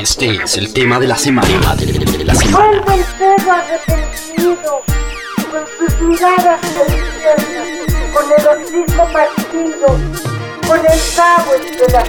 [0.00, 1.74] Este es el tema de la semana.
[1.74, 2.80] De la semana.
[2.86, 4.82] Vuelve el perro arrepentido,
[5.50, 7.64] con sus miradas infierno,
[8.14, 9.88] con el hocico partido,
[10.68, 12.08] con el cabo entre las.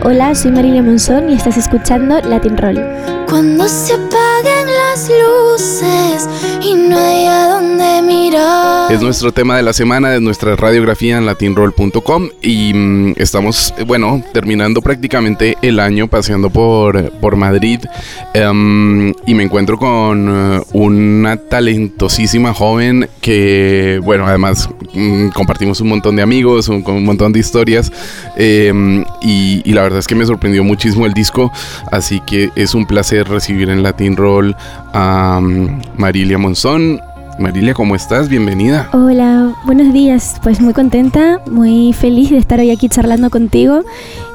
[0.00, 2.82] Hola, soy Marilia Monzón y estás escuchando Latin Roll.
[3.28, 4.57] Cuando se apaguen
[5.06, 6.28] luces
[6.62, 8.92] y no hay a dónde mirar.
[8.92, 13.84] Es nuestro tema de la semana de nuestra radiografía en latinroll.com y mm, estamos, eh,
[13.84, 17.80] bueno, terminando prácticamente el año paseando por, por Madrid
[18.34, 25.88] em, y me encuentro con eh, una talentosísima joven que, bueno, además mm, compartimos un
[25.88, 27.92] montón de amigos, un, montón de historias
[28.36, 31.52] em, y, la verdad es que me sorprendió muchísimo el disco,
[31.92, 34.56] así que es un placer recibir en Latin Roll
[34.92, 37.00] a um, Marilia Monzón.
[37.38, 38.28] Marilia, ¿cómo estás?
[38.28, 38.88] Bienvenida.
[38.92, 40.40] Hola, buenos días.
[40.42, 43.84] Pues muy contenta, muy feliz de estar hoy aquí charlando contigo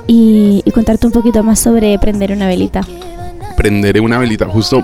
[0.08, 2.82] y, y contarte un poquito más sobre prender una velita.
[3.58, 4.84] Prenderé una velita, justo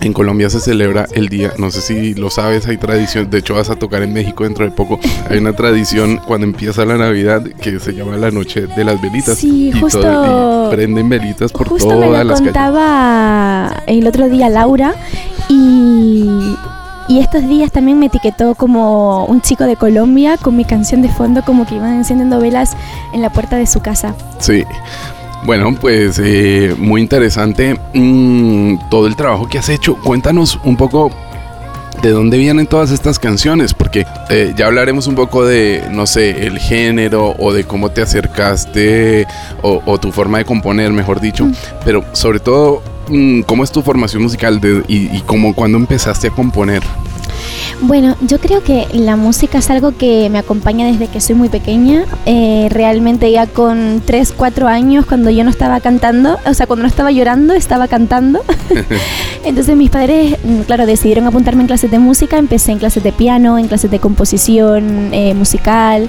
[0.00, 3.54] en Colombia se celebra el día, no sé si lo sabes, hay tradición, de hecho
[3.54, 7.42] vas a tocar en México dentro de poco, hay una tradición cuando empieza la Navidad
[7.60, 9.38] que se llama la noche de las velitas.
[9.38, 10.00] Sí, y justo.
[10.00, 12.52] todo- y prenden velitas por Justo todas me lo las calles.
[12.54, 14.94] contaba el otro día Laura
[15.48, 16.28] y,
[17.08, 21.08] y estos días también me etiquetó como un chico de Colombia con mi canción de
[21.08, 22.76] fondo como que iban encendiendo velas
[23.12, 24.14] en la puerta de su casa.
[24.38, 24.64] Sí.
[25.44, 29.96] Bueno, pues eh, muy interesante mm, todo el trabajo que has hecho.
[29.96, 31.10] Cuéntanos un poco
[32.02, 36.46] de dónde vienen todas estas canciones, porque eh, ya hablaremos un poco de, no sé,
[36.46, 39.26] el género o de cómo te acercaste
[39.62, 41.48] o, o tu forma de componer, mejor dicho,
[41.84, 46.28] pero sobre todo, mm, cómo es tu formación musical de- y, y cómo cuando empezaste
[46.28, 46.82] a componer.
[47.80, 51.48] Bueno, yo creo que la música es algo que me acompaña desde que soy muy
[51.48, 52.04] pequeña.
[52.26, 56.82] Eh, realmente ya con 3, 4 años, cuando yo no estaba cantando, o sea, cuando
[56.82, 58.42] no estaba llorando, estaba cantando.
[59.44, 62.38] Entonces mis padres, mm, claro, decidieron apuntarme en clases de música.
[62.38, 66.08] Empecé en clases de piano, en clases de composición eh, musical.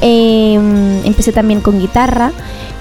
[0.00, 0.54] Eh,
[1.04, 2.32] empecé también con guitarra.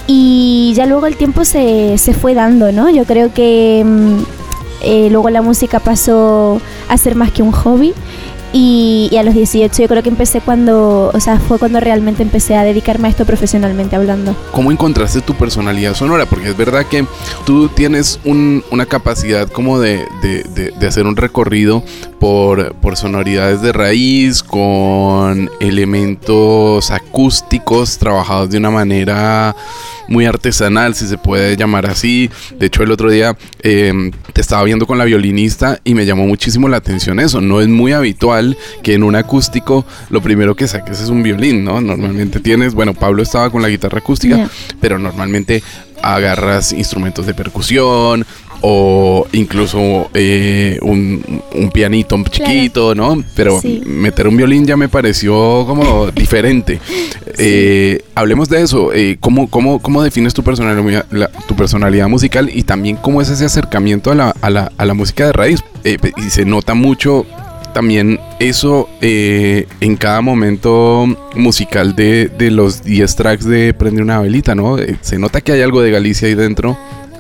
[0.08, 2.90] Y ya luego el tiempo se, se fue dando, ¿no?
[2.90, 4.47] Yo creo que mm,
[4.82, 7.94] eh, luego la música pasó a ser más que un hobby.
[8.54, 12.56] Y, a los 18 yo creo que empecé cuando, o sea, fue cuando realmente empecé
[12.56, 14.36] a dedicarme a esto profesionalmente hablando.
[14.54, 16.26] ¿Cómo encontraste tu personalidad sonora?
[16.26, 17.06] Porque es verdad que
[17.46, 21.84] tú tienes un- una capacidad como de, de- de- de hacer un recorrido
[22.22, 29.56] por, por sonoridades de raíz, con elementos acústicos trabajados de una manera
[30.08, 32.30] muy artesanal, si se puede llamar así.
[32.58, 36.28] De hecho, el otro día eh, te estaba viendo con la violinista y me llamó
[36.28, 37.42] muchísimo la atención eso.
[37.42, 41.64] No es muy habitual que en un acústico lo primero que saques es un violín,
[41.64, 41.82] ¿no?
[41.82, 45.64] Normalmente tienes, bueno, Pablo estaba con la guitarra acústica, pero normalmente
[46.02, 48.26] agarras instrumentos de percusión
[48.62, 53.24] o incluso eh, un, un pianito chiquito, ¿no?
[53.36, 53.82] Pero Sí.
[53.86, 56.80] meter un violín ya me pareció como diferente.
[57.38, 58.94] Eh, hablemos de eso.
[58.94, 63.30] eh, ¿cómo, cómo, cómo defines tu personalidad, la- tu personalidad musical y también cómo es
[63.30, 65.64] ese acercamiento a la, a la, a la música de raíz?
[65.84, 67.26] Eh, y se nota mucho
[67.74, 74.20] también eso eh, en cada momento musical de, de los 10 tracks de Prende una
[74.20, 74.80] velita, ¿no?
[74.80, 76.76] Eh, se nota que hay algo de Galicia ahí dentro.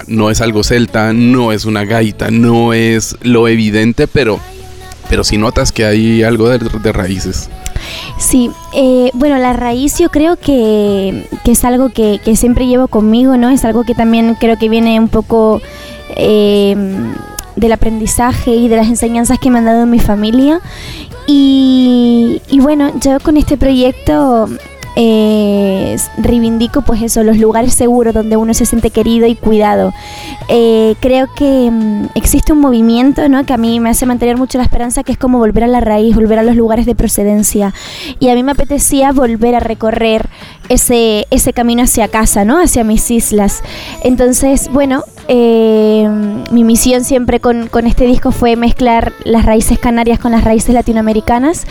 [0.08, 4.40] No es algo celta, no es una gaita, no es lo evidente, pero,
[5.10, 7.50] pero sí notas que hay algo de, raíces.
[8.20, 12.88] Sí, eh, bueno, la raíz yo creo que, que es algo que, que siempre llevo
[12.88, 13.50] conmigo, ¿no?
[13.50, 15.62] Es algo que también creo que viene un poco
[16.16, 16.76] eh,
[17.56, 20.62] del aprendizaje y de las enseñanzas que me han dado mi familia.
[21.30, 24.48] Y bueno, yo con este proyecto
[25.00, 29.94] eh, reivindico pues eso, los lugares seguros donde uno se siente querido y cuidado.
[30.50, 33.46] Eh, creo que mm, existe un movimiento ¿no?
[33.46, 35.82] que a mí me hace mantener mucho la esperanza, que es como volver a la
[35.82, 37.76] raíz, volver a los lugares de procedencia.
[38.20, 40.28] Y a mí me apetecía volver a recorrer
[40.68, 42.60] ese, ese camino hacia casa, ¿no?
[42.60, 43.62] hacia mis islas.
[44.04, 46.08] Entonces, bueno, eh,
[46.52, 50.74] mi misión siempre con, con este disco fue mezclar las raíces canarias con las raíces
[50.74, 51.66] latinoamericanas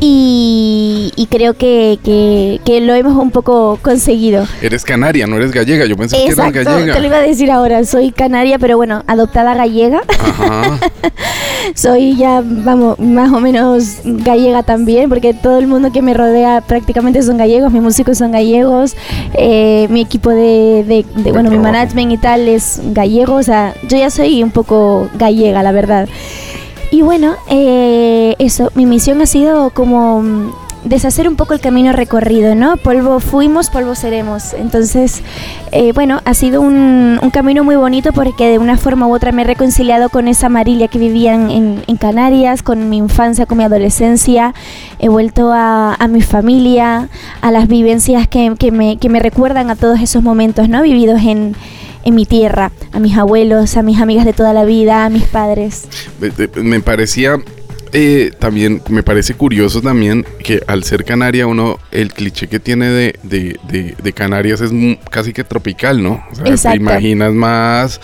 [0.00, 4.46] y, y creo que, que- que lo hemos un poco conseguido.
[4.60, 5.84] Eres canaria, no eres gallega.
[5.86, 6.94] Yo pensé que eras gallega.
[6.94, 10.02] te lo iba a decir ahora, soy canaria, pero bueno, adoptada gallega.
[10.20, 10.78] Ajá.
[11.74, 16.60] soy ya, vamos, más o menos gallega también, porque todo el mundo que me rodea
[16.60, 18.96] prácticamente son gallegos, mis músicos son gallegos,
[19.34, 23.74] eh, mi equipo de, de- de- bueno, mi management y tal es gallego, o sea,
[23.88, 26.08] yo ya soy un poco gallega, la verdad.
[26.90, 30.22] Y bueno, eh, eso, mi misión ha sido como
[30.84, 32.76] deshacer un poco el camino recorrido, ¿no?
[32.76, 34.54] Polvo fuimos, polvo seremos.
[34.54, 35.22] Entonces,
[35.70, 39.42] eh, bueno, ha sido un, camino muy bonito porque de una forma u otra me
[39.42, 44.54] he reconciliado con esa Marilia que vivía en, Canarias, con mi infancia, con mi adolescencia.
[44.98, 47.08] He vuelto a, mi familia,
[47.40, 50.82] a las vivencias que, me, recuerdan a todos esos momentos, ¿no?
[50.82, 51.54] Vividos en,
[52.04, 55.88] mi tierra, a mis abuelos, a mis amigas de toda la vida, a mis padres.
[56.56, 57.38] Me parecía
[57.92, 62.86] eh, también, me parece curioso también que al ser Canaria uno, el cliché que tiene
[62.88, 64.70] de, de- de- de Canarias es
[65.10, 66.24] casi que tropical, ¿no?
[66.30, 66.76] O sea, te Exacto.
[66.78, 68.00] imaginas más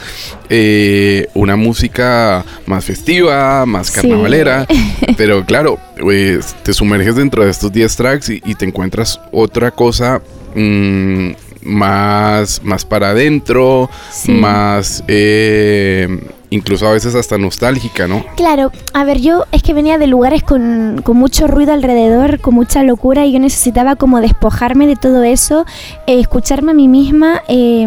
[0.51, 3.95] eh, una música más festiva, más Sí.
[3.95, 4.67] carnavalera,
[5.17, 9.71] pero claro, pues, te sumerges dentro de estos 10 tracks y, y te encuentras otra
[9.71, 10.21] cosa
[10.55, 11.31] mm,
[11.69, 14.33] más, más para adentro, Sí.
[14.33, 16.09] más eh,
[16.51, 18.25] incluso a veces hasta nostálgica, ¿no?
[18.37, 22.55] Claro, a ver, yo es que venía de lugares con, con mucho ruido alrededor, con
[22.55, 25.67] mucha locura, y yo necesitaba como despojarme de todo eso,
[26.07, 27.87] eh, escucharme a mí misma eh,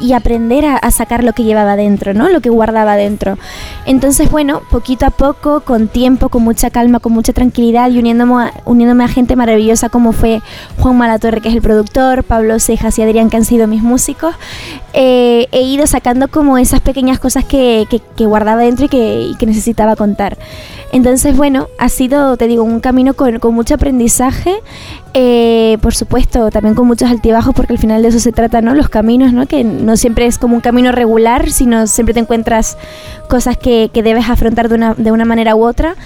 [0.00, 2.28] y aprender a, sacar lo que llevaba dentro, ¿no?
[2.28, 3.38] Lo que guardaba dentro.
[3.86, 8.34] Entonces, bueno, poquito a poco, con tiempo, con mucha calma, con mucha tranquilidad y uniéndome
[8.44, 10.40] a, uniéndome a gente maravillosa como fue
[10.80, 14.34] Juan Malatorre, que es el productor, Pablo Cejas y Adrián, que han sido mis músicos,
[14.92, 19.22] eh, he ido sacando como esas pequeñas cosas que, que- que guardaba dentro y que,
[19.22, 20.38] y que necesitaba contar.
[20.92, 24.54] Entonces, bueno, ha sido, te digo, un camino con, con mucho aprendizaje,
[25.14, 28.74] eh, por supuesto, también con muchos altibajos, porque al final de eso se trata, ¿no?
[28.74, 29.46] Los caminos, ¿no?
[29.46, 32.76] Que no siempre es como un camino regular, sino siempre te encuentras
[33.28, 35.96] cosas que, que debes afrontar de una, de una manera u otra.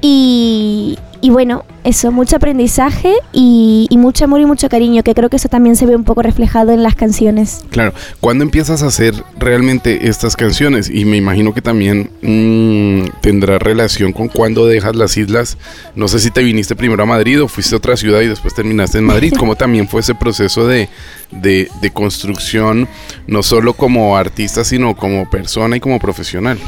[0.00, 5.28] Y, y bueno, eso, mucho aprendizaje y, y mucho amor y mucho cariño, que creo
[5.28, 7.64] que eso también se ve un poco reflejado en las canciones.
[7.70, 10.90] Claro, ¿cuándo empiezas a hacer realmente estas canciones?
[10.90, 15.58] Y me imagino que también mm, tendrá relación con cuando dejas las islas.
[15.94, 18.54] No sé si te viniste primero a Madrid o fuiste a otra ciudad y después
[18.54, 19.34] terminaste en Madrid.
[19.38, 20.88] ¿Cómo también fue ese proceso de,
[21.30, 22.88] de, de construcción,
[23.26, 26.58] no solo como artista, sino como persona y como profesional?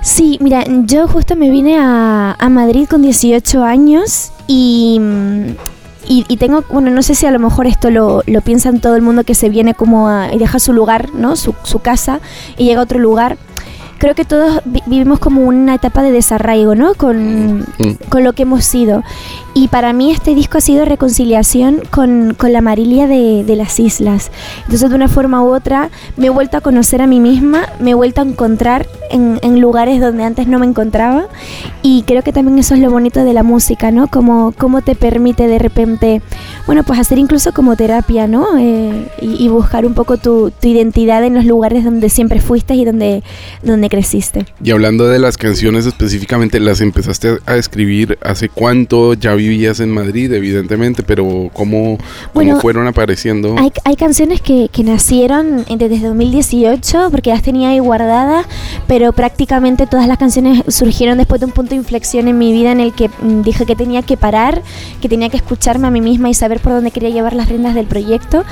[0.00, 3.97] Sí, mira, yo justo me vine a, a Madrid con 18 años
[4.46, 5.00] y,
[6.06, 8.96] y, y tengo, bueno, no sé si a lo mejor esto lo, lo piensan todo
[8.96, 11.36] el mundo que se viene como a, y deja su lugar, ¿no?
[11.36, 12.20] Su, su casa
[12.56, 13.36] y llega a otro lugar.
[13.98, 16.94] Creo que todos vi- vivimos como una etapa de desarraigo, ¿no?
[16.94, 17.94] Con, Mm.
[18.08, 19.02] con lo que hemos sido.
[19.60, 23.80] Y para mí este disco ha sido reconciliación con, con la Marilia de, de las
[23.80, 24.30] islas.
[24.66, 27.90] Entonces de una forma u otra me he vuelto a conocer a mí misma, me
[27.90, 31.26] he vuelto a encontrar en, en lugares donde antes no me encontraba.
[31.82, 34.06] Y creo que también eso es lo bonito de la música, ¿no?
[34.06, 36.22] Como, cómo te permite de repente,
[36.66, 38.56] bueno, pues hacer incluso como terapia, ¿no?
[38.58, 42.76] Eh, y, y buscar un poco tu, tu identidad en los lugares donde siempre fuiste
[42.76, 43.24] y donde,
[43.64, 44.46] donde creciste.
[44.62, 49.14] Y hablando de las canciones específicamente, ¿las empezaste a escribir hace cuánto?
[49.14, 51.98] Ya vivías en Madrid, evidentemente, pero ¿cómo, cómo
[52.34, 53.56] Bueno, fueron apareciendo?
[53.58, 58.46] Hay, hay canciones que, que nacieron desde 2018 porque las tenía ahí guardadas,
[58.86, 62.72] pero prácticamente todas las canciones surgieron después de un punto de inflexión en mi vida
[62.72, 64.62] en el que mm, dije que tenía que parar,
[65.00, 67.74] que tenía que escucharme a mí misma y saber por dónde quería llevar las riendas
[67.74, 68.44] del proyecto.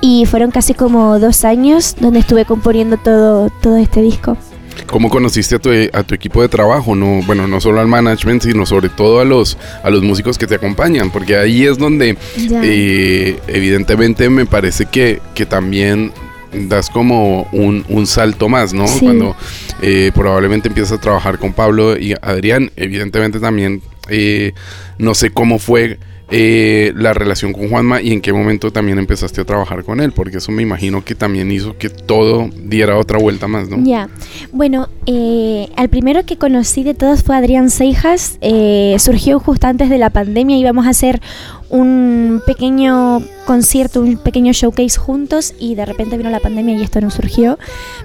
[0.00, 4.36] Y fueron casi como dos años donde estuve componiendo todo, todo este disco.
[4.86, 6.94] ¿Cómo conociste a tu, a tu equipo de trabajo?
[6.94, 10.46] No, bueno, no solo al management, sino sobre todo a los, a los músicos que
[10.46, 16.12] te acompañan, porque ahí es donde eh, evidentemente me parece que, que también
[16.52, 18.86] das como un, un salto más, ¿no?
[18.86, 19.00] Sí.
[19.00, 19.36] Cuando
[19.80, 24.52] eh, probablemente empiezas a trabajar con Pablo y Adrián, evidentemente también eh,
[24.98, 25.98] no sé cómo fue
[26.34, 30.12] eh, la relación con Juanma y en qué momento también empezaste a trabajar con él,
[30.12, 33.76] porque eso me imagino que también hizo que todo diera otra vuelta más, ¿no?
[33.84, 34.08] Ya,
[34.50, 39.90] bueno, eh, al primero que conocí de todos fue Adrián Seijas, eh, surgió justo antes
[39.90, 41.20] de la pandemia, íbamos a hacer
[41.68, 46.98] un pequeño concierto, un pequeño showcase juntos y de repente vino la pandemia y esto
[47.02, 47.58] no surgió,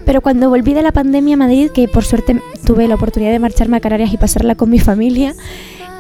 [0.06, 3.40] pero cuando volví de la pandemia a Madrid, que por suerte tuve la oportunidad de
[3.40, 5.34] marcharme a Canarias y pasarla con mi familia,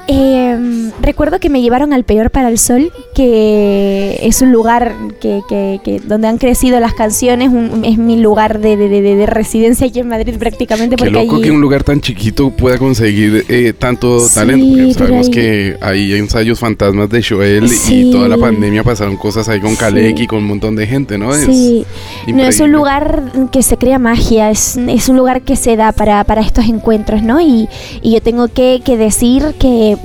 [0.10, 5.42] Eh, recuerdo que me llevaron al Peor para el Sol, que es un lugar que,
[5.50, 9.26] que- que donde han crecido las canciones, un- es mi lugar de, de- de- de
[9.26, 10.96] residencia aquí en Madrid prácticamente.
[10.96, 14.68] Qué Porque loco allí- que un lugar tan chiquito pueda conseguir eh, tanto Sí, talento.
[14.78, 18.10] Porque sabemos ahí- que hay ensayos fantasmas de Joel Sí.
[18.10, 19.78] y toda la pandemia pasaron cosas ahí con Sí.
[19.78, 21.34] Kalek y con un montón de gente, ¿no?
[21.34, 21.86] Es Sí,
[22.28, 25.92] no es un lugar que se crea magia, es, es un lugar que se da
[25.92, 27.42] para, para estos encuentros, ¿no?
[27.42, 27.68] Y,
[28.02, 29.97] y yo tengo que, que decir que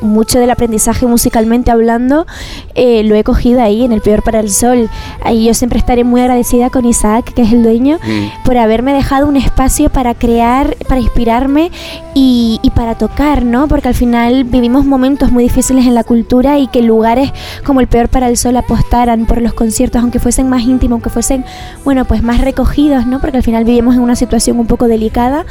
[0.00, 2.26] mucho del aprendizaje musicalmente hablando
[2.74, 4.88] eh, lo he cogido ahí, en el Peor para el Sol.
[5.22, 8.44] Ahí yo siempre estaré muy agradecida con Isaac, que es el dueño, Mm.
[8.44, 11.70] por haberme dejado un espacio para crear, para inspirarme
[12.14, 13.68] y, y para tocar, ¿no?
[13.68, 17.32] Porque al final vivimos momentos muy difíciles en la cultura y que lugares
[17.64, 21.10] como el Peor para el Sol apostaran por los conciertos, aunque fuesen más íntimos, aunque
[21.10, 21.44] fuesen,
[21.84, 23.20] bueno, pues más recogidos, ¿no?
[23.20, 25.44] Porque al final vivimos en una situación un poco delicada.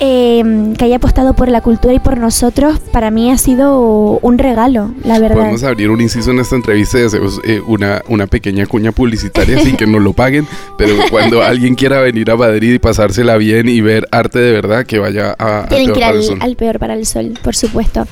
[0.00, 4.38] Eh, que haya apostado por la cultura y por nosotros, para mí ha sido un
[4.38, 5.36] regalo, la verdad.
[5.36, 9.60] Podemos abrir un inciso en esta entrevista y hacemos eh, una, una pequeña cuña publicitaria
[9.60, 13.68] sin que nos lo paguen, pero cuando alguien quiera venir a Madrid y pasársela bien
[13.68, 16.94] y ver arte de verdad, que vaya a, a Tienen que ir al Peor para
[16.94, 18.06] el Sol, por supuesto.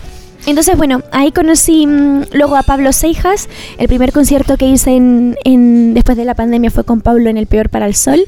[0.46, 3.48] Entonces, bueno, ahí conocí mm, luego a Pablo Seijas.
[3.78, 7.36] El primer concierto que hice en, en- después de la pandemia fue con Pablo en
[7.36, 8.24] El Peor para el Sol.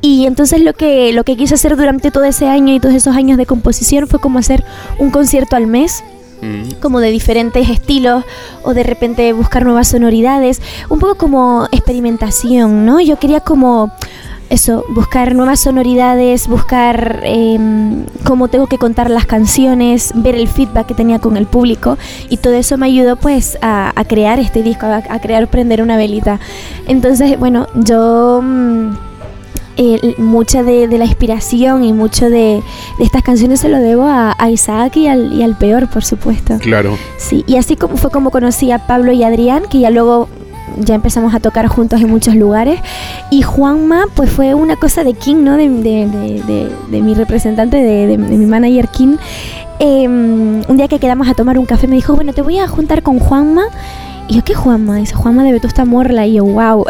[0.00, 3.14] Y entonces lo que, lo que quise hacer durante todo ese año y todos esos
[3.16, 4.64] años de composición fue como hacer
[4.98, 6.02] un concierto al mes
[6.42, 6.80] Mm.
[6.80, 8.24] como de diferentes estilos
[8.62, 12.98] o de repente buscar nuevas sonoridades, un poco como experimentación, ¿no?
[12.98, 13.92] Yo quería como
[14.50, 20.86] eso, buscar nuevas sonoridades, buscar em, cómo tengo que contar las canciones, ver el feedback
[20.88, 21.96] que tenía con el público
[22.28, 25.80] y todo eso me ayudó pues a, a crear este disco, a, a crear Prender
[25.82, 26.38] una velita.
[26.86, 28.40] Entonces, bueno, yo...
[28.42, 28.90] mm,
[29.76, 32.62] eh, mucha de, de la inspiración y mucho de,
[32.98, 36.04] de estas canciones se lo debo a, a Isaac y al, y al peor, por
[36.04, 36.58] supuesto.
[36.58, 36.98] Claro.
[37.16, 40.28] Sí, y así como fue como conocí a Pablo y Adrián, que ya luego
[40.78, 42.80] ya empezamos a tocar juntos en muchos lugares.
[43.30, 45.56] Y Juanma, pues fue una cosa de King, ¿no?
[45.56, 49.16] De, de- de- mi representante, de mi manager King.
[49.78, 52.68] Eh, un día que quedamos a tomar un café me dijo, bueno, te voy a
[52.68, 53.62] juntar con Juanma.
[54.30, 54.94] Y yo, ¿qué Juanma?
[54.94, 56.24] Dice, Juanma de Vetusta Morla.
[56.24, 56.84] Y yo, wow.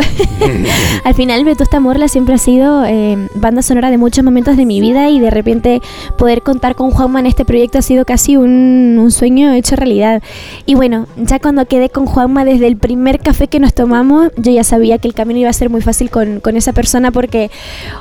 [1.04, 4.78] Al final, Vetusta Morla siempre ha sido eh, banda sonora de muchos momentos de mi
[4.82, 5.80] vida y de repente
[6.18, 10.22] poder contar con Juanma en este proyecto ha sido casi un, un sueño hecho realidad.
[10.66, 14.52] Y bueno, ya cuando quedé con Juanma desde el primer café que nos tomamos, yo
[14.52, 17.50] ya sabía que el camino iba a ser muy fácil con, con esa persona porque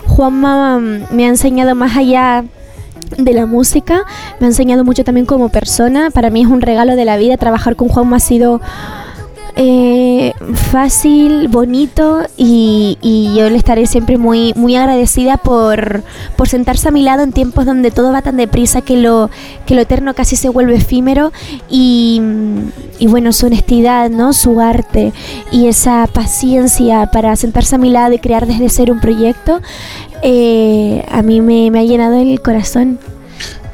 [0.05, 2.43] Juanma mm, me ha enseñado más allá
[3.17, 4.03] de la música,
[4.39, 6.11] me ha enseñado mucho también como persona.
[6.11, 7.37] Para mí es un regalo de la vida.
[7.37, 8.61] Trabajar con Juanma ha sido
[9.55, 16.03] eh, fácil, bonito y, y yo le estaré siempre muy, muy agradecida por,
[16.37, 19.29] por sentarse a mi lado en tiempos donde todo va tan deprisa que lo,
[19.65, 21.31] que lo eterno casi se vuelve efímero
[21.69, 22.21] y,
[22.99, 24.33] y bueno, su honestidad, ¿no?
[24.33, 25.13] su arte
[25.51, 29.61] y esa paciencia para sentarse a mi lado y crear desde cero un proyecto,
[30.21, 32.99] eh, a mí me, me ha llenado el corazón.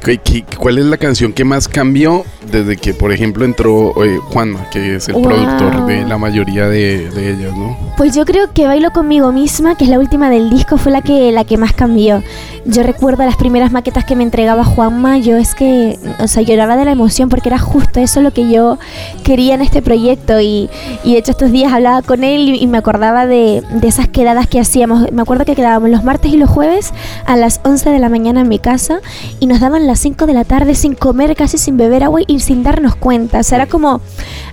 [0.04, 4.18] ¿Qué- qué- ¿Cuál es la canción que más cambió desde que, por ejemplo, entró eh,
[4.30, 5.24] Juanma, que es el Wow.
[5.24, 7.76] productor de la mayoría de, de ellas, ¿no?
[7.96, 11.02] Pues yo creo que Bailo conmigo misma, que es la última del disco, fue la
[11.02, 12.22] que, la que más cambió.
[12.66, 16.76] Yo recuerdo las primeras maquetas que me entregaba Juanma, yo es que, o sea, lloraba
[16.76, 18.78] de la emoción porque era justo eso lo que yo
[19.24, 20.68] quería en este proyecto y,
[21.04, 24.08] y de hecho estos días hablaba con él y, y me acordaba de, de esas
[24.08, 25.10] quedadas que hacíamos.
[25.10, 26.92] Me acuerdo que quedábamos los martes y los jueves
[27.24, 29.00] a las 11 de la mañana en mi casa
[29.40, 32.40] y nos daban las 5 de la tarde sin comer, casi sin beber agua y
[32.40, 33.40] sin darnos cuenta.
[33.40, 34.00] O sea, era como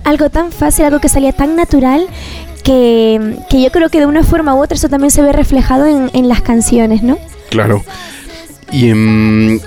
[0.04, 2.06] algo tan fácil, algo que salía tan natural
[2.62, 5.86] que, que yo creo que de una forma u otra eso también se ve reflejado
[5.86, 7.18] en, en las canciones, ¿no?
[7.50, 7.82] Claro.
[8.72, 9.60] Y eh,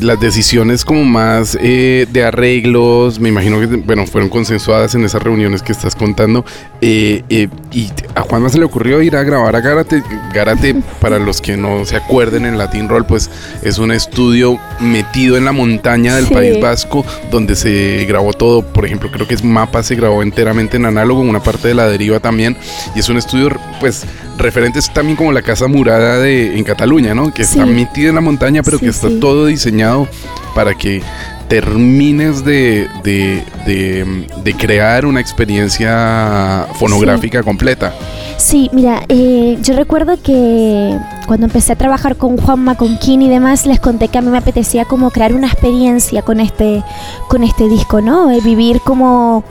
[0.00, 5.22] las decisiones como más eh, de arreglos, me imagino que bueno, fueron consensuadas en esas
[5.22, 6.44] reuniones que estás contando.
[6.80, 10.02] eh, eh, y a Juanma se le ocurrió ir a grabar a Gárate.
[10.32, 13.28] Gárate, para los que no se acuerden, en Latin Roll, pues
[13.62, 16.34] es un estudio metido en la montaña del Sí.
[16.34, 18.62] País Vasco, donde se grabó todo.
[18.62, 21.88] Por ejemplo, creo que es Mapa se grabó enteramente en análogo, una parte de la
[21.88, 22.56] deriva también.
[22.94, 23.48] Y es un estudio,
[23.80, 24.04] pues,
[24.38, 27.32] referente es también como la Casa Murada de, en Cataluña, ¿no?
[27.34, 27.70] Que está Sí.
[27.70, 29.18] metida en la montaña, pero Sí, que está sí.
[29.20, 30.08] todo diseñado
[30.54, 31.02] para que
[31.48, 37.94] termines de, de, de- de crear una experiencia fonográfica completa.
[38.38, 43.66] Sí, mira, eh, yo recuerdo que cuando empecé a trabajar con Juanma, con y demás,
[43.66, 46.82] les conté que a mí me apetecía como crear una experiencia con este,
[47.28, 48.30] con este disco, ¿no?
[48.30, 49.44] Eh, vivir como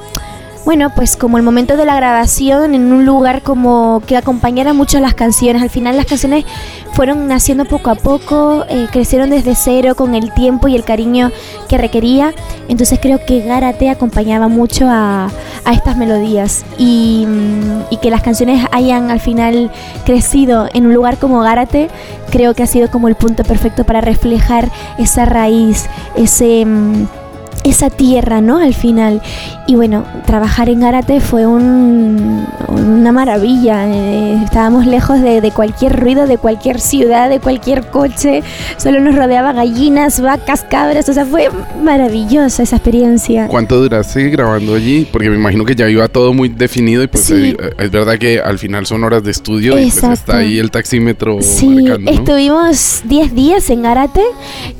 [0.65, 4.99] bueno, pues como el momento de la grabación en un lugar como que acompañara mucho
[4.99, 5.61] las canciones.
[5.61, 6.45] Al final las canciones
[6.93, 11.31] fueron naciendo poco a poco, eh, crecieron desde cero con el tiempo y el cariño
[11.67, 12.33] que requería.
[12.69, 15.29] Entonces creo que Gárate acompañaba mucho a,
[15.65, 19.69] a estas melodías y, mm, y que las canciones hayan al final
[20.05, 21.89] crecido en un lugar como Gárate,
[22.31, 26.65] creo que ha sido como el punto perfecto para reflejar esa raíz, ese...
[26.65, 27.22] mm,
[27.63, 28.57] esa tierra, ¿no?
[28.57, 29.21] Al final.
[29.67, 33.87] Y bueno, trabajar en Gárate fue un- una maravilla.
[33.87, 38.43] Eh, estábamos lejos de, de cualquier ruido, de cualquier ciudad, de cualquier coche.
[38.77, 41.07] Solo nos rodeaba gallinas, vacas, cabras.
[41.09, 41.49] O sea, fue
[41.81, 43.47] maravillosa esa experiencia.
[43.47, 45.07] ¿Cuánto duraste grabando allí?
[45.11, 47.55] Porque me imagino que ya iba todo muy definido y pues Sí.
[47.57, 50.13] eh, es verdad que al final son horas de estudio y pues Exacto.
[50.13, 52.17] está ahí el taxímetro Sí, marcando, ¿no?
[52.17, 54.21] estuvimos 10 días en Gárate.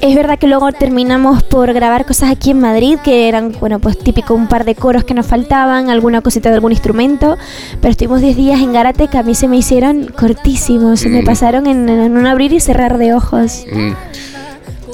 [0.01, 2.72] Es verdad que luego terminamos por grabar cosas aquí en Madrid,
[3.03, 6.55] que eran, bueno, pues típico un par de coros que nos faltaban, alguna cosita de
[6.55, 7.37] algún instrumento.
[7.81, 10.99] Pero estuvimos 10 días en Gárate que a mí se me hicieron cortísimos.
[11.01, 11.25] Se me Mm.
[11.25, 13.65] pasaron en, en un abrir y cerrar de ojos.
[13.71, 13.91] Mm.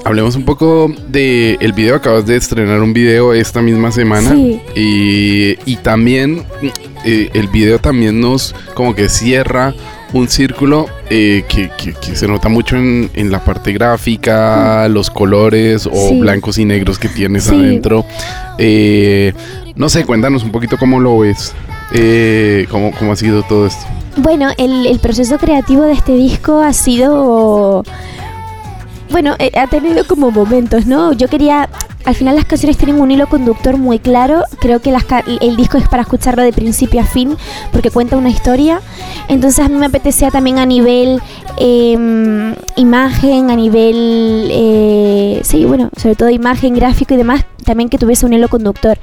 [0.05, 1.95] Hablemos un poco de el video.
[1.95, 4.31] Acabas de estrenar un video esta misma semana.
[4.31, 4.61] Sí.
[4.75, 6.43] Y, y también
[7.05, 9.73] eh, el video también nos como que cierra
[10.13, 15.09] un círculo eh, que, que- que se nota mucho en, en la parte gráfica, los
[15.09, 16.09] colores o Mm.
[16.09, 16.19] Sí.
[16.19, 17.55] blancos y negros que tienes Sí.
[17.55, 18.05] adentro.
[18.57, 19.33] Eh,
[19.75, 21.53] no sé, cuéntanos un poquito cómo lo ves.
[21.93, 23.85] Eh, cómo, cómo ha sido todo esto.
[24.17, 27.83] Bueno, el, el proceso creativo de este disco ha sido.
[29.11, 31.13] Bueno, eh, ha tenido como momentos, ¿no?
[31.13, 31.69] Yo quería.
[32.05, 34.43] Al final las canciones tienen un hilo conductor muy claro.
[34.59, 37.35] Creo que las ca- el disco es para escucharlo de principio a fin,
[37.71, 38.81] porque cuenta una historia.
[39.27, 41.21] Entonces a mí me apetecía también a nivel
[41.57, 44.47] em, imagen, a nivel.
[44.51, 48.97] eh, sí, bueno, sobre todo imagen, gráfico y demás, también que tuviese un hilo conductor.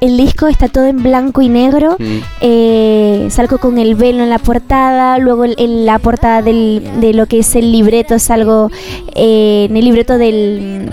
[0.00, 1.96] El disco está todo en blanco y negro.
[1.98, 2.18] Mm.
[2.42, 7.26] Eh, salgo con el velo en la portada, luego en la portada del- de lo
[7.26, 8.70] que es el libreto, salgo
[9.14, 10.92] eh, en el libreto del,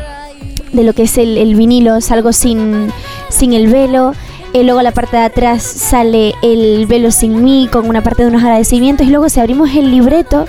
[0.72, 2.92] de lo que es el, el vinilo, salgo sin,
[3.30, 4.14] sin el velo.
[4.54, 8.30] Eh, luego la parte de atrás sale el velo sin mí, con una parte de
[8.30, 9.06] unos agradecimientos.
[9.06, 10.46] Y luego si abrimos el libreto,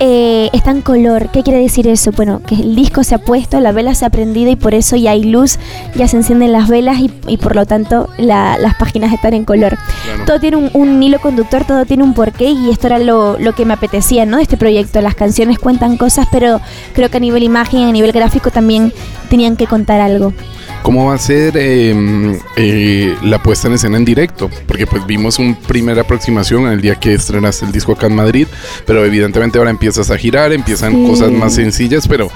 [0.00, 1.30] eh, está en color.
[1.30, 2.12] ¿Qué quiere decir eso?
[2.12, 4.96] Bueno, que el disco se ha puesto, la vela se ha prendido y por eso
[4.96, 5.58] ya hay luz,
[5.94, 9.44] ya se encienden las velas y, y por lo tanto la- las páginas están en
[9.44, 10.24] color Claro.
[10.24, 13.54] todo tiene un, un hilo conductor, todo tiene un porqué y esto era lo, lo
[13.54, 14.36] que me apetecía, ¿no?
[14.38, 15.00] De este proyecto.
[15.00, 16.60] Las canciones cuentan cosas, pero
[16.94, 18.92] creo que a nivel imagen, a nivel gráfico también
[19.28, 20.32] tenían que contar algo.
[20.82, 24.48] ¿Cómo va a ser eh, eh, la puesta en escena en directo?
[24.66, 28.46] Porque pues vimos una primera aproximación el día que estrenaste el disco acá en Madrid,
[28.86, 31.06] pero evidentemente ahora empiezas a girar, empiezan Sí.
[31.06, 32.30] cosas más sencillas, pero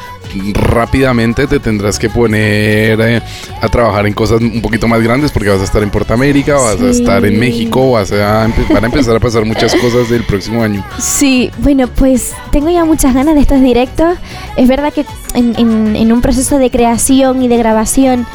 [0.55, 3.23] rápidamente te tendrás que poner eh,
[3.61, 6.81] a trabajar en cosas un poquito más grandes porque vas a estar en Portamérica, vas
[6.81, 10.63] a estar en México, vas a, van a empezar a pasar muchas cosas del próximo
[10.63, 10.85] año.
[10.99, 14.17] Sí, bueno, pues tengo ya muchas ganas de estos directos.
[14.57, 15.05] Es verdad que
[15.35, 18.27] en, en- en un proceso de creación y de grabación,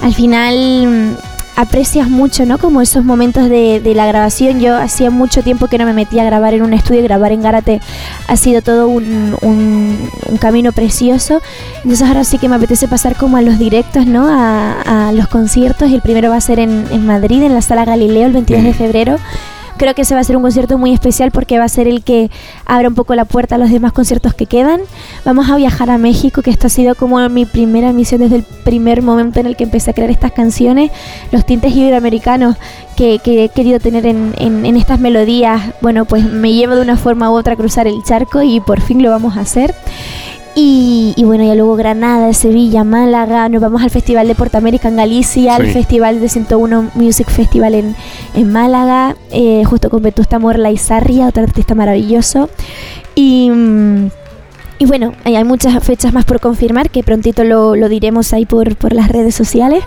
[0.00, 2.58] al final mm, aprecias mucho, ¿no?
[2.58, 4.60] Como esos momentos de, de la grabación.
[4.60, 7.42] Yo hacía mucho tiempo que no me metía a grabar en un estudio grabar en
[7.42, 7.80] Gárate
[8.28, 11.40] ha sido todo un, un- un camino precioso.
[11.84, 14.28] Entonces ahora sí que me apetece pasar como a los directos, ¿no?
[14.28, 15.90] A, a los conciertos.
[15.92, 18.72] El primero va a ser en, en Madrid, en la Sala Galileo, el 22 de
[18.74, 19.16] febrero.
[19.78, 22.02] Creo que ese va a ser un concierto muy especial porque va a ser el
[22.04, 22.30] que
[22.66, 24.80] abra un poco la puerta a los demás conciertos que quedan.
[25.24, 28.42] Vamos a viajar a México, que esto ha sido como mi primera misión desde el
[28.64, 30.90] primer momento en el que empecé a crear estas canciones.
[31.32, 32.56] Los tintes iberoamericanos
[32.96, 36.82] que, que he querido tener en, en- en estas melodías, bueno, pues me lleva de
[36.82, 39.74] una forma u otra a cruzar el charco y por fin lo vamos a hacer.
[40.54, 44.96] Y, y bueno, ya luego Granada, Sevilla, Málaga, nos vamos al Festival de Portamérica en
[44.96, 45.66] Galicia, al.
[45.68, 47.96] Festival de 101 Music Festival en,
[48.34, 52.50] en Málaga, eh, justo con Vetusta Morla y Sarria, otro artista maravilloso.
[53.14, 54.10] Y, mm,
[54.82, 58.74] y bueno, hay muchas fechas más por confirmar, que prontito lo, lo diremos ahí por,
[58.76, 59.84] por las redes sociales.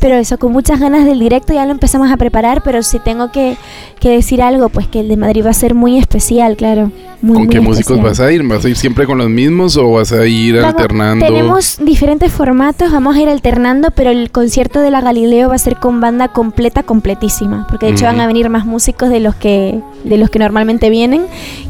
[0.00, 3.30] Pero eso, con muchas ganas del directo ya lo empezamos a preparar, pero si tengo
[3.30, 3.56] que,
[4.00, 6.90] que decir algo, pues que el de Madrid va a ser muy especial, claro.
[7.20, 8.44] Muy, ¿Con muy qué músicos vas a ir?
[8.44, 11.26] ¿Vas a ir siempre con los mismos o vas a ir Vamos- alternando?
[11.26, 15.58] Tenemos diferentes formatos, vamos a ir alternando, pero el concierto de la Galileo va a
[15.58, 19.34] ser con banda completa, completísima, porque de hecho van a venir más músicos de los
[19.34, 21.26] que de los que normalmente vienen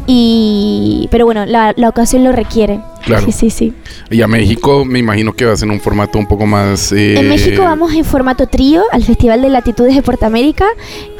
[0.06, 2.67] y pero bueno, la, la ocasión lo requiere.
[3.04, 3.24] Claro.
[3.26, 3.72] Sí, sí, sí.
[4.10, 6.92] Y a México me imagino que vas en un formato un poco más...
[6.92, 10.66] eh, En México vamos en formato trío al Festival de Latitudes de Portamérica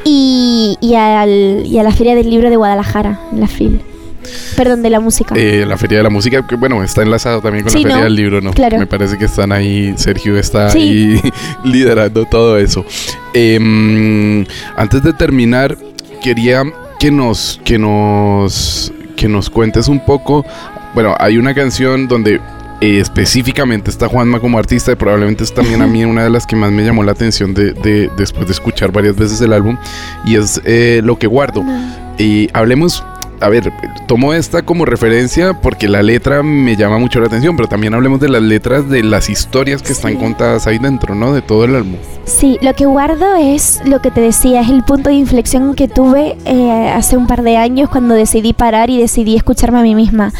[0.05, 3.81] y, y, al- y a la Feria del Libro de Guadalajara, en la FIL.
[4.55, 5.33] Perdón, de la música.
[5.35, 7.97] Eh, la Feria de la Música, que bueno, está enlazado también con Sí, la Feria
[7.97, 8.03] ¿no?
[8.03, 8.51] del Libro, ¿no?
[8.51, 8.77] Claro.
[8.77, 10.79] Me parece que están ahí, Sergio está Sí.
[11.23, 11.31] ahí
[11.63, 12.85] liderando todo eso.
[13.33, 15.77] Em, antes de terminar,
[16.21, 16.63] quería
[16.99, 20.45] que nos, que nos, que nos cuentes un poco.
[20.93, 22.35] Bueno, hay una canción donde
[22.81, 26.45] eh, específicamente está Juanma como artista y probablemente es también a mí una de las
[26.47, 29.77] que más me llamó la atención de, de- después de escuchar varias veces el álbum
[30.25, 31.63] y es eh, Lo que guardo.
[32.17, 33.03] Y hablemos,
[33.41, 33.71] a ver,
[34.07, 38.19] tomo esta como referencia porque la letra me llama mucho la atención, pero también hablemos
[38.19, 40.17] de las letras de las historias que están Sí.
[40.17, 41.33] contadas ahí dentro, ¿no?
[41.33, 41.95] De todo el álbum.
[42.25, 45.87] Sí, lo que guardo es lo que te decía, es el punto de inflexión que
[45.87, 49.95] tuve eh, hace un par de años cuando decidí parar y decidí escucharme a mí
[49.95, 50.31] misma.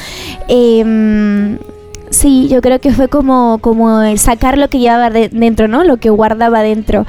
[0.47, 1.57] Em,
[2.09, 5.83] sí, yo creo que fue como, como sacar lo que llevaba de- dentro, ¿no?
[5.83, 7.05] Lo que guardaba dentro.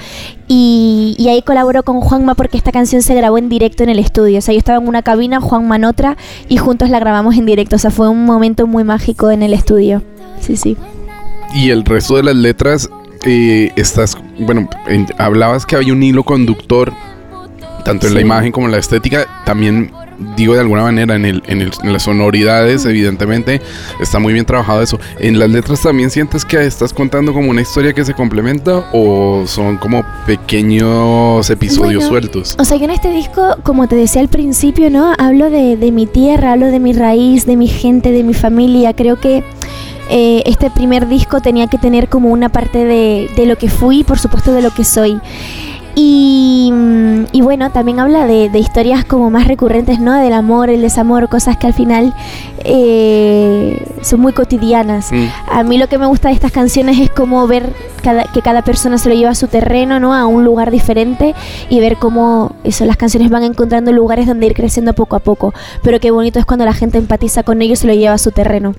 [0.49, 3.99] Y, y ahí colaboró con Juanma porque esta canción se grabó en directo en el
[3.99, 4.39] estudio.
[4.39, 6.17] O sea, yo estaba en una cabina, Juanma en otra,
[6.49, 7.77] y juntos la grabamos en directo.
[7.77, 10.03] O sea, fue un momento muy mágico en el estudio.
[10.41, 10.77] Sí, sí.
[11.55, 12.89] Y el resto de las letras,
[13.25, 16.93] eh, estás, bueno, en- hablabas que había un hilo conductor,
[17.85, 19.91] tanto en la imagen como en la estética, también
[20.37, 23.61] digo de alguna manera en, el, en, el- en las sonoridades, evidentemente,
[24.01, 24.99] está muy bien trabajado eso.
[25.19, 29.45] ¿En las letras también sientes que estás contando como una historia que se complementa o
[29.47, 32.57] son como pequeños episodios Bueno, sueltos?
[32.59, 35.15] O sea, yo en este disco, como te decía al principio, ¿no?
[35.19, 38.93] Hablo de, de mi tierra, hablo de mi raíz, de mi gente, de mi familia.
[38.95, 39.43] Creo que
[40.11, 44.01] eh, este primer disco tenía que tener como una parte de, de lo que fui
[44.01, 45.21] y por supuesto de lo que soy.
[45.95, 50.15] Y, mm, y bueno, también habla de, de historias como más recurrentes, ¿no?
[50.15, 52.15] Del amor, el desamor, cosas que al final
[52.65, 55.11] eh, son muy cotidianas.
[55.13, 55.25] Mm.
[55.51, 57.73] A mí lo que me gusta de estas canciones es como ver
[58.03, 60.15] cada, que cada persona se lo lleva a su terreno, ¿no?
[60.15, 61.35] A un lugar diferente
[61.69, 65.53] y ver cómo eso, las canciones van encontrando lugares donde ir creciendo poco a poco.
[65.83, 68.19] Pero qué bonito es cuando la gente empatiza con ellos y se lo lleva a
[68.19, 68.75] su terreno.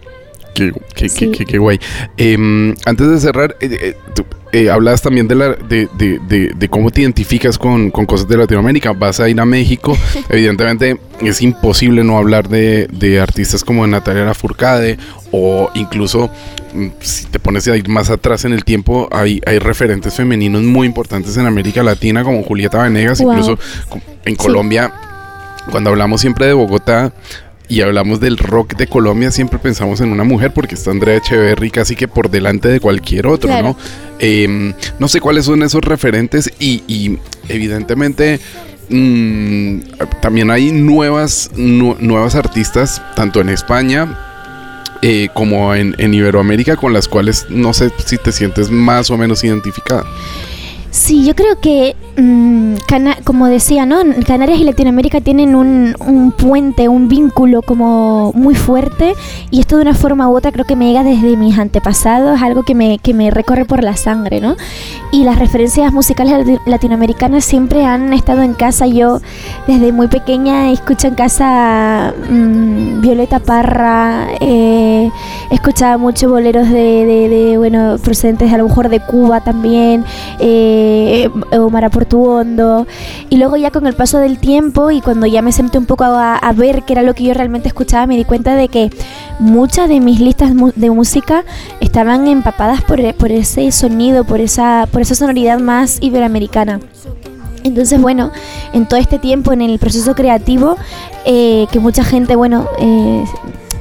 [0.53, 1.27] Qué, qué, Sí.
[1.27, 1.79] qué- qué- qué guay.
[2.17, 6.51] Em, antes de cerrar, eh, eh, tú, eh, hablabas también de, la, de, de- de-
[6.55, 8.91] de cómo te identificas con, con cosas de Latinoamérica.
[8.93, 9.97] Vas a ir a México.
[10.29, 14.97] Evidentemente es imposible no hablar de, de artistas como Natalia Lafourcade
[15.31, 16.29] o incluso
[16.73, 20.63] mm, si te pones a ir más atrás en el tiempo, hay, hay referentes femeninos
[20.63, 23.31] muy importantes en América Latina como Julieta Venegas, Wow.
[23.33, 23.59] incluso
[24.25, 24.35] en Sí.
[24.37, 24.91] Colombia.
[25.69, 27.13] Cuando hablamos siempre de Bogotá,
[27.71, 31.71] y hablamos del rock de Colombia, siempre pensamos en una mujer porque está Andrea Echeverry
[31.71, 33.69] casi que por delante de cualquier otro, Claro.
[33.69, 33.77] ¿no?
[34.19, 38.39] Em, no sé cuáles son esos referentes y, y evidentemente
[38.89, 39.79] mm,
[40.21, 44.27] también hay nuevas, nu- nuevas artistas, tanto en España
[45.01, 49.17] eh, como en, en Iberoamérica, con las cuales no sé si te sientes más o
[49.17, 50.05] menos identificada.
[50.91, 53.99] Sí, yo creo que, mm, Cana- como decía, ¿no?
[54.27, 55.95] Canarias y Latinoamérica tienen un,
[56.37, 59.13] puente, un vínculo como muy fuerte
[59.51, 62.63] y esto de una forma u otra creo que me llega desde mis antepasados, algo
[62.63, 64.57] que me, que me recorre por la sangre, ¿no?
[65.13, 68.85] Y las referencias musicales lati- latinoamericanas siempre han estado en casa.
[68.87, 69.19] Yo
[69.67, 75.09] desde muy pequeña escucho en casa mm, Violeta Parra, eh,
[75.51, 80.03] escuchaba mucho boleros de, de- de, bueno, procedentes a lo mejor de Cuba también,
[80.39, 80.79] eh,
[81.51, 82.87] Omar Portuondo.
[83.29, 86.03] Y luego ya con el paso del tiempo y cuando ya me senté un poco
[86.05, 88.89] a, ver qué era lo que yo realmente escuchaba, me di cuenta de que
[89.39, 91.43] muchas de mis listas de música
[91.79, 96.79] estaban empapadas por, por ese sonido, por esa, por esa sonoridad más iberoamericana.
[97.63, 98.31] Entonces, bueno,
[98.73, 100.77] en todo este tiempo, en el proceso creativo,
[101.25, 103.23] eh, que mucha gente, bueno, eh,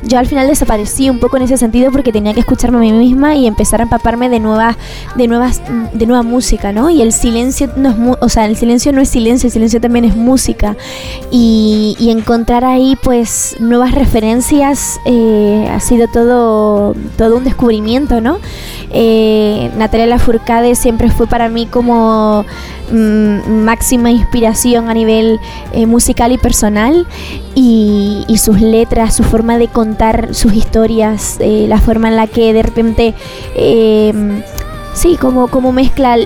[0.02, 2.92] yo al final desaparecí un poco en ese sentido porque tenía que escucharme a mí
[2.92, 4.76] misma y empezar a empaparme de nuevas,
[5.16, 5.60] de nuevas,
[5.92, 6.90] de nueva música, ¿no?
[6.90, 9.80] Y el silencio no es, mu- o sea, el silencio no es silencio, el silencio
[9.80, 10.76] también es música.
[11.30, 18.38] Y, encontrar ahí, pues, nuevas referencias eh, ha sido todo, todo un descubrimiento, ¿no?
[18.92, 22.44] Eh, Natalia Lafourcade siempre fue para mí como
[22.90, 25.38] mm, máxima inspiración a nivel
[25.72, 27.06] eh, musical y personal
[27.54, 32.54] y, sus letras, su forma de contar sus historias, eh, la forma en la que
[32.54, 33.14] de repente
[33.54, 34.14] eh,
[34.94, 36.16] sí, como, como mezcla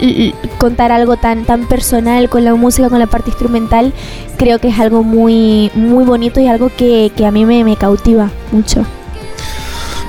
[0.58, 3.92] contar algo tan, tan personal con la música, con la parte instrumental,
[4.36, 7.76] creo que es algo muy, muy bonito y algo que, que a mí me, me
[7.76, 8.84] cautiva mucho.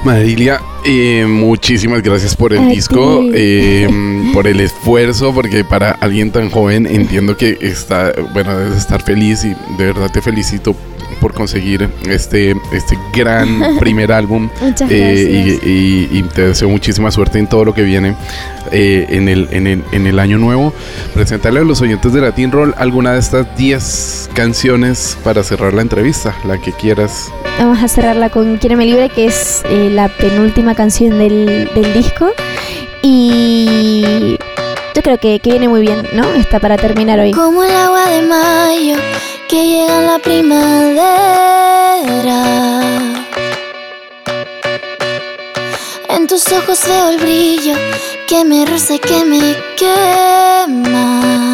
[0.06, 3.90] Marilia, eh, muchísimas gracias por el disco, eh,
[4.34, 9.44] por el esfuerzo, porque para alguien tan joven entiendo que está, bueno, debes estar feliz
[9.44, 10.76] y de verdad te felicito
[11.22, 14.50] por conseguir este, este gran primer álbum.
[14.62, 15.64] Muchas Eh, gracias.
[15.66, 18.16] y, y- y te deseo muchísima suerte en todo lo que viene
[18.72, 20.74] eh, en, el, en, el, en el año nuevo.
[21.14, 25.82] Presentarle a los oyentes de Latin Roll alguna de estas 10 canciones para cerrar la
[25.82, 27.28] entrevista, la que quieras.
[27.60, 32.32] Vamos a cerrarla con Quiéreme Libre, que es eh, la penúltima canción del, del disco.
[33.02, 34.38] Y
[34.96, 36.24] yo creo que, que viene muy bien, ¿no?
[36.36, 37.32] Está para terminar hoy.
[37.32, 38.96] Como el agua de mayo
[39.50, 41.02] que llega la primavera.
[46.08, 47.76] En tus ojos veo el brillo
[48.26, 51.45] que me roza que me quema.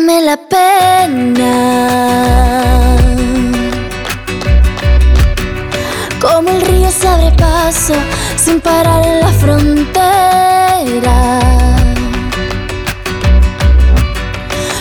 [0.00, 1.52] Quítame la pena.
[6.20, 7.92] Como el río se abre paso
[8.36, 9.80] sin parar la frontera.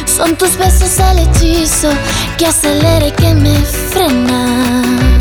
[0.05, 1.89] Son tus besos el hechizo
[2.37, 3.55] que acelera y que me
[3.91, 5.18] frena.